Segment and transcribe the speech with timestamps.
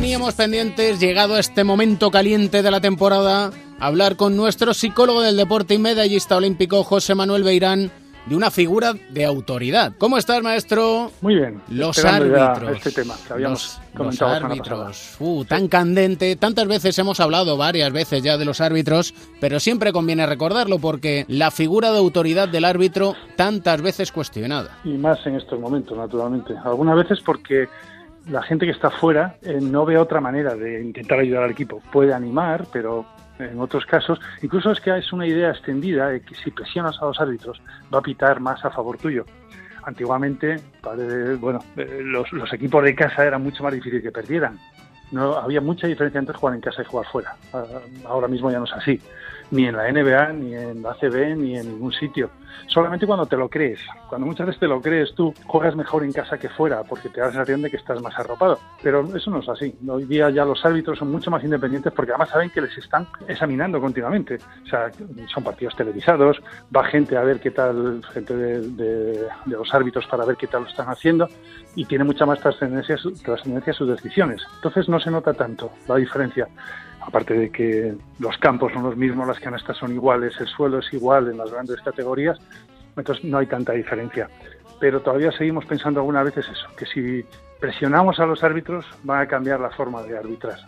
[0.00, 5.36] Teníamos pendientes, llegado a este momento caliente de la temporada, hablar con nuestro psicólogo del
[5.36, 7.90] deporte y medallista olímpico José Manuel Beirán
[8.24, 9.92] de una figura de autoridad.
[9.98, 11.10] ¿Cómo estás, maestro?
[11.20, 11.60] Muy bien.
[11.68, 12.78] Los árbitros.
[12.78, 15.16] Este tema que habíamos los, comentado los árbitros.
[15.20, 16.34] Uh, tan candente.
[16.36, 21.26] Tantas veces hemos hablado, varias veces ya, de los árbitros, pero siempre conviene recordarlo porque
[21.28, 24.78] la figura de autoridad del árbitro tantas veces cuestionada.
[24.82, 26.54] Y más en estos momentos, naturalmente.
[26.64, 27.68] Algunas veces porque
[28.28, 31.80] la gente que está fuera eh, no ve otra manera de intentar ayudar al equipo.
[31.92, 33.06] Puede animar, pero
[33.38, 37.06] en otros casos, incluso es que es una idea extendida de que si presionas a
[37.06, 37.60] los árbitros
[37.92, 39.24] va a pitar más a favor tuyo.
[39.82, 40.56] Antiguamente,
[41.40, 44.58] bueno, eh, los, los equipos de casa era mucho más difícil que perdieran.
[45.10, 47.34] No había mucha diferencia entre jugar en casa y jugar fuera.
[47.52, 47.64] Ah,
[48.04, 49.00] ahora mismo ya no es así
[49.50, 52.30] ni en la NBA, ni en la ACB, ni en ningún sitio.
[52.66, 53.80] Solamente cuando te lo crees.
[54.08, 57.20] Cuando muchas veces te lo crees tú, juegas mejor en casa que fuera, porque te
[57.20, 58.58] da la sensación de que estás más arropado.
[58.82, 59.74] Pero eso no es así.
[59.88, 63.06] Hoy día ya los árbitros son mucho más independientes porque además saben que les están
[63.26, 64.38] examinando continuamente.
[64.64, 64.90] O sea,
[65.32, 66.40] son partidos televisados,
[66.74, 70.62] va gente a ver qué tal, gente de, de, los árbitros para ver qué tal
[70.62, 71.28] lo están haciendo
[71.74, 74.42] y tiene mucha más trascendencia, trascendencia sus decisiones.
[74.56, 76.48] Entonces no se nota tanto la diferencia
[77.00, 80.92] aparte de que los campos son los mismos, las canastas son iguales, el suelo es
[80.92, 82.38] igual en las grandes categorías,
[82.96, 84.28] entonces no hay tanta diferencia.
[84.78, 87.24] Pero todavía seguimos pensando algunas veces eso, que si
[87.58, 90.58] presionamos a los árbitros van a cambiar la forma de arbitrar.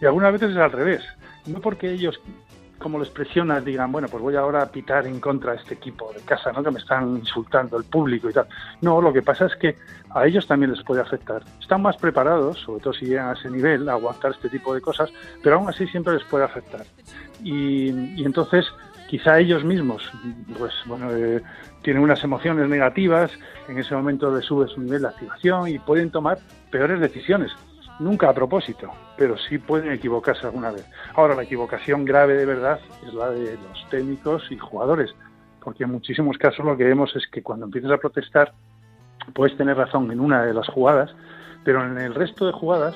[0.00, 1.02] Y algunas veces es al revés,
[1.46, 2.20] no porque ellos
[2.78, 6.12] como les presionas, digan, bueno, pues voy ahora a pitar en contra de este equipo
[6.12, 6.62] de casa, ¿no?
[6.62, 8.46] Que me están insultando el público y tal.
[8.80, 9.76] No, lo que pasa es que
[10.10, 11.42] a ellos también les puede afectar.
[11.60, 14.80] Están más preparados, sobre todo si llegan a ese nivel, a aguantar este tipo de
[14.80, 15.10] cosas,
[15.42, 16.84] pero aún así siempre les puede afectar.
[17.42, 18.66] Y, entonces,
[19.08, 20.10] quizá ellos mismos,
[20.58, 21.42] pues bueno, eh,
[21.82, 23.30] tienen unas emociones negativas,
[23.68, 26.38] en ese momento les sube su nivel de activación y pueden tomar
[26.70, 27.52] peores decisiones
[27.98, 30.86] nunca a propósito, pero sí pueden equivocarse alguna vez.
[31.14, 35.14] Ahora, la equivocación grave de verdad es la de los técnicos y jugadores,
[35.62, 38.52] porque en muchísimos casos lo que vemos es que cuando empiezas a protestar,
[39.32, 41.14] puedes tener razón en una de las jugadas,
[41.64, 42.94] pero en el resto de jugadas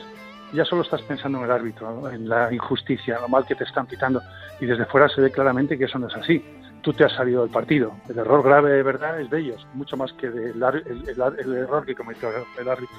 [0.53, 3.65] ya solo estás pensando en el árbitro, en la injusticia, en lo mal que te
[3.65, 4.21] están pitando,
[4.61, 6.45] y desde fuera se ve claramente que eso no es así.
[6.83, 7.93] Tú te has salido del partido.
[8.09, 11.95] El error grave de verdad es de ellos, mucho más que del el error que
[11.95, 12.97] cometió el árbitro.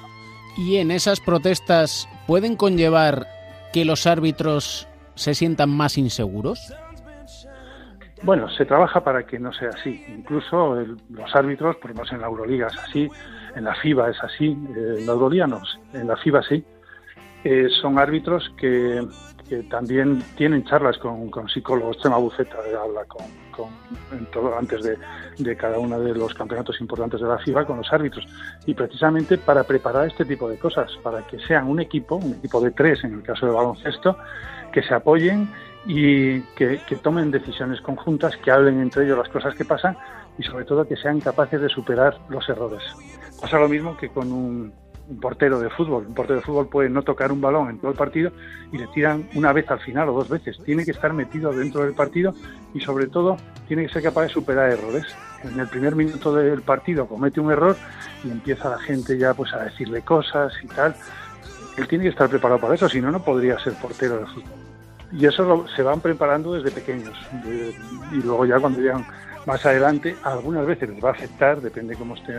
[0.56, 3.26] ¿Y en esas protestas pueden conllevar
[3.72, 6.72] que los árbitros se sientan más inseguros?
[8.22, 10.04] Bueno, se trabaja para que no sea así.
[10.08, 10.76] Incluso
[11.08, 13.08] los árbitros, por ejemplo, en la Euroliga es así,
[13.54, 15.62] en la FIBA es así, eh, en la Euroliga no,
[15.94, 16.64] en la FIBA sí.
[17.44, 19.00] Eh, son árbitros que,
[19.68, 21.98] también tienen charlas con, con psicólogos.
[21.98, 23.26] Chema Buceta habla con,
[24.32, 28.26] todo, antes de, cada uno de los campeonatos importantes de la FIBA con los árbitros.
[28.66, 32.60] Y precisamente para preparar este tipo de cosas, para que sean un equipo, un equipo
[32.60, 34.16] de tres en el caso del baloncesto,
[34.72, 35.48] que se apoyen
[35.86, 39.96] y que, que tomen decisiones conjuntas, que hablen entre ellos las cosas que pasan
[40.38, 42.82] y sobre todo que sean capaces de superar los errores.
[43.40, 44.72] Pasa lo mismo que con un,
[45.10, 46.06] un portero de fútbol.
[46.06, 48.30] Un portero de fútbol puede no tocar un balón en todo el partido
[48.72, 50.58] y le tiran una vez al final o dos veces.
[50.64, 52.32] Tiene que estar metido dentro del partido
[52.72, 55.04] y sobre todo tiene que ser capaz de superar errores.
[55.42, 57.76] En el primer minuto del partido comete un error
[58.24, 60.94] y empieza la gente ya pues a decirle cosas y tal.
[61.76, 64.58] Él tiene que estar preparado para eso, si no, no podría ser portero de fútbol.
[65.12, 67.16] Y eso se van preparando desde pequeños.
[68.12, 69.04] y luego ya cuando llegan
[69.46, 72.34] más adelante, algunas veces les va a afectar, depende cómo esté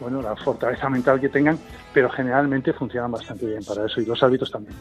[0.00, 1.58] bueno, la fortaleza mental que tengan,
[1.92, 4.76] pero generalmente funcionan bastante bien para eso y los árbitros también.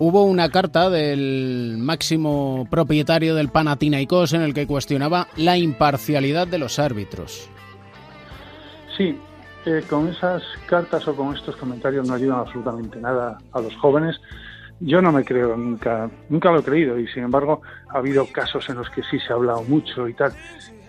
[0.00, 6.58] Hubo una carta del máximo propietario del Panathinaikos en el que cuestionaba la imparcialidad de
[6.58, 7.50] los árbitros.
[8.96, 9.18] Sí,
[9.66, 14.20] eh, con esas cartas o con estos comentarios no ayudan absolutamente nada a los jóvenes.
[14.78, 18.68] Yo no me creo nunca, nunca lo he creído y sin embargo ha habido casos
[18.68, 20.32] en los que sí se ha hablado mucho y tal,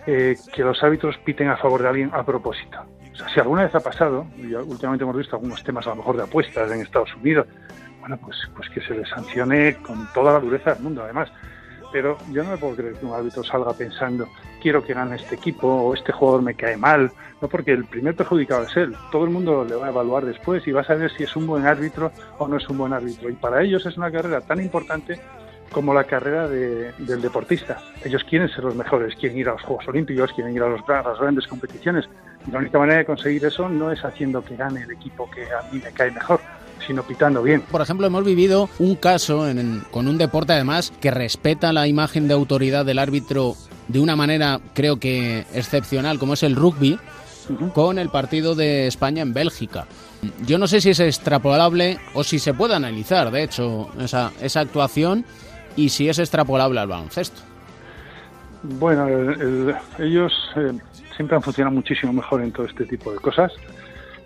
[0.06, 2.78] eh, que los árbitros piten a favor de alguien a propósito
[3.12, 6.22] si alguna vez ha pasado, y últimamente hemos visto algunos temas a lo mejor de
[6.22, 7.46] apuestas en Estados Unidos,
[8.00, 11.30] bueno, pues, pues que se les sancione con toda la dureza del mundo, además.
[11.92, 14.28] Pero yo no me puedo creer que un árbitro salga pensando,
[14.62, 17.10] quiero que gane este equipo o este jugador me cae mal,
[17.42, 18.94] no porque el primer perjudicado es él.
[19.10, 21.46] Todo el mundo le va a evaluar después y va a saber si es un
[21.46, 23.28] buen árbitro o no es un buen árbitro.
[23.28, 25.20] Y para ellos es una carrera tan importante
[25.72, 27.80] como la carrera del deportista.
[28.04, 30.88] Ellos quieren ser los mejores, quieren ir a los Juegos Olímpicos, quieren ir a, los,
[30.88, 32.08] a las grandes competiciones.
[32.46, 35.42] Y la única manera de conseguir eso no es haciendo que gane el equipo que
[35.42, 36.40] a mí me cae mejor,
[36.86, 37.62] sino pitando bien.
[37.62, 39.46] Por ejemplo, hemos vivido un caso
[39.90, 43.54] con un deporte además que respeta la imagen de autoridad del árbitro
[43.88, 46.98] de una manera creo que excepcional, como es el rugby,
[47.74, 49.86] con el partido de España en Bélgica.
[50.46, 54.60] Yo no sé si es extrapolable o si se puede analizar, de hecho, esa, esa
[54.60, 55.24] actuación
[55.76, 57.40] y si es extrapolable al baloncesto.
[58.62, 59.06] Bueno,
[59.98, 60.72] ellos eh,
[61.20, 63.52] siempre han funcionado muchísimo mejor en todo este tipo de cosas,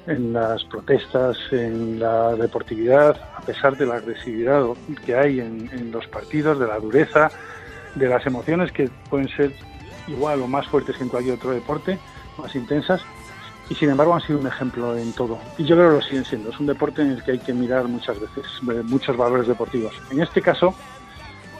[0.06, 4.64] en las protestas, en la deportividad, a pesar de la agresividad
[5.04, 7.32] que hay en, en los partidos, de la dureza,
[7.96, 9.52] de las emociones que pueden ser
[10.06, 11.98] igual o más fuertes que en cualquier otro deporte,
[12.38, 13.00] más intensas,
[13.68, 15.40] y sin embargo han sido un ejemplo en todo.
[15.58, 16.50] Y yo creo que lo siguen siendo.
[16.50, 18.44] Es un deporte en el que hay que mirar muchas veces
[18.84, 19.94] muchos valores deportivos.
[20.12, 20.72] En este caso,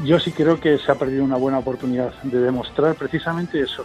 [0.05, 3.85] yo sí creo que se ha perdido una buena oportunidad de demostrar precisamente eso.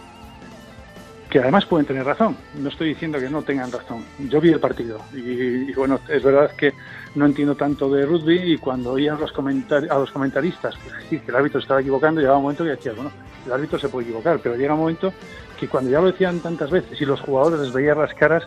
[1.30, 2.36] Que además pueden tener razón.
[2.54, 4.04] No estoy diciendo que no tengan razón.
[4.18, 6.74] Yo vi el partido y, bueno, es verdad que
[7.14, 11.30] no entiendo tanto de rugby y cuando oía a los, a los comentaristas pues, que
[11.30, 13.12] el árbitro estaba equivocando, llegaba un momento que decía, bueno,
[13.46, 15.12] el árbitro se puede equivocar, pero llega un momento
[15.58, 18.44] que cuando ya lo decían tantas veces y los jugadores les veían las caras,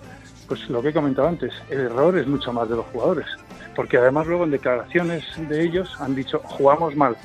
[0.48, 3.28] pues lo que he comentado antes, el error es mucho más de los jugadores.
[3.76, 7.16] Porque además luego en declaraciones de ellos han dicho, jugamos mal,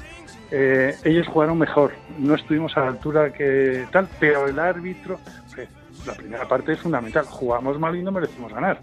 [0.50, 5.20] eh, ellos jugaron mejor, no estuvimos a la altura que tal, pero el árbitro,
[6.08, 8.80] la primera parte es fundamental, jugamos mal y no merecimos ganar.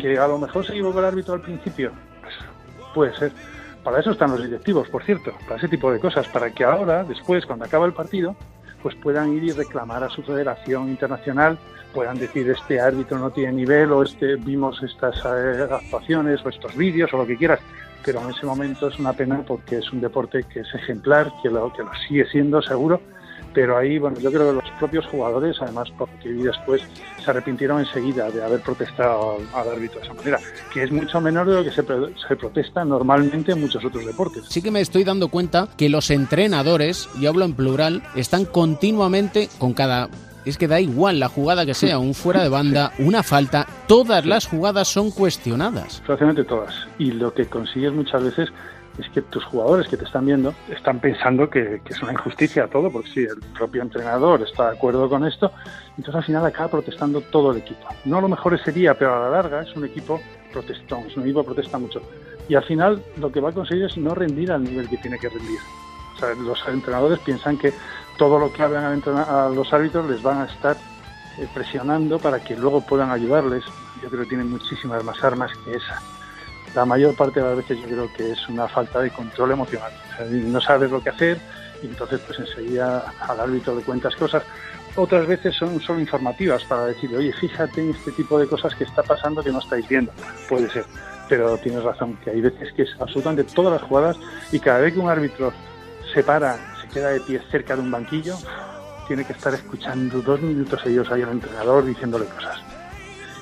[0.00, 2.34] Que a lo mejor se equivocó el árbitro al principio, pues
[2.92, 3.32] puede ser.
[3.84, 7.04] Para eso están los directivos, por cierto, para ese tipo de cosas, para que ahora,
[7.04, 8.34] después, cuando acaba el partido,
[8.82, 11.56] pues puedan ir y reclamar a su federación internacional,
[11.94, 16.76] puedan decir este árbitro no tiene nivel o este vimos estas eh, actuaciones o estos
[16.76, 17.60] vídeos o lo que quieras,
[18.04, 21.50] pero en ese momento es una pena porque es un deporte que es ejemplar, que
[21.50, 23.00] lo, que lo sigue siendo seguro,
[23.52, 26.82] pero ahí, bueno, yo creo que los propios jugadores, además, porque vi después,
[27.22, 30.38] se arrepintieron enseguida de haber protestado al, árbitro de esa manera,
[30.72, 34.44] que es mucho menor de lo que se, se, protesta normalmente en muchos otros deportes.
[34.48, 39.48] Sí que me estoy dando cuenta que los entrenadores, y hablo en plural, están continuamente
[39.58, 40.08] con cada
[40.44, 44.24] es que da igual la jugada que sea, un fuera de banda, una falta, todas
[44.24, 46.02] las jugadas son cuestionadas.
[46.06, 46.74] Prácticamente todas.
[46.98, 48.48] Y lo que consigues muchas veces
[49.00, 52.90] es que tus jugadores que te están viendo están pensando que, es una injusticia todo,
[52.90, 55.52] porque si el propio entrenador está de acuerdo con esto,
[55.96, 57.86] entonces al final acaba protestando todo el equipo.
[58.04, 60.20] No lo mejor sería, pero a la larga es un equipo
[60.52, 62.02] protestón, es un equipo que protesta mucho.
[62.48, 65.18] Y al final lo que va a conseguir es no rendir al nivel que tiene
[65.18, 65.58] que rendir.
[66.14, 67.72] O sea, los entrenadores piensan que
[68.18, 70.76] todo lo que hagan a los árbitros les van a estar
[71.38, 73.64] eh, presionando para que luego puedan ayudarles.
[74.02, 76.02] Yo creo que tienen muchísimas más armas que esa.
[76.74, 79.92] La mayor parte de las veces yo creo que es una falta de control emocional.
[80.30, 81.38] no sabes lo que hacer
[81.82, 84.42] y entonces pues enseguida al árbitro le cuentas cosas.
[84.96, 88.84] Otras veces son solo informativas para decir, oye, fíjate en este tipo de cosas que
[88.84, 90.12] está pasando que no estáis viendo.
[90.48, 90.84] Puede ser,
[91.28, 94.16] pero tienes razón, que hay veces que es absolutamente todas las jugadas
[94.52, 95.52] y cada vez que un árbitro
[96.12, 96.58] se para
[96.92, 98.36] queda de pie cerca de un banquillo,
[99.06, 102.58] tiene que estar escuchando dos minutos ellos ahí al entrenador diciéndole cosas.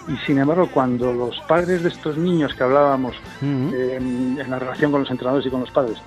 [0.09, 5.03] Y sin embargo, cuando los padres de estos niños que hablábamos en, la relación con
[5.03, 5.99] los entrenadores y con los padres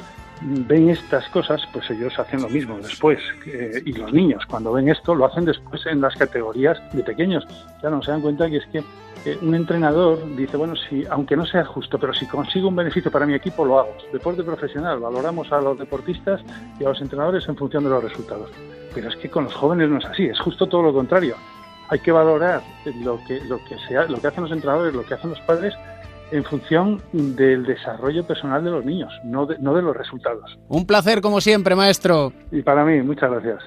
[0.42, 3.19] ven estas cosas, pues ellos hacen lo mismo después.
[3.86, 7.46] y los niños, cuando ven esto, lo hacen después en las categorías de pequeños.
[7.84, 8.84] Ya no se dan cuenta que es que
[9.41, 13.25] un entrenador dice, bueno, si, aunque no sea justo, pero si consigo un beneficio para
[13.25, 13.96] mi equipo, lo hago.
[14.12, 16.41] Deporte profesional, valoramos a los deportistas
[16.79, 18.50] y a los entrenadores en función de los resultados.
[18.96, 21.36] Pero es que con los jóvenes no es así, es justo todo lo contrario.
[21.91, 22.63] Hay que valorar
[23.03, 25.75] lo que, lo que, sea, lo que hacen los entrenadores, lo que hacen los padres
[26.31, 30.57] en función del desarrollo personal de los niños, no de, no de los resultados.
[30.69, 32.31] Un placer como siempre, maestro.
[32.51, 33.62] Y para mí, muchas gracias.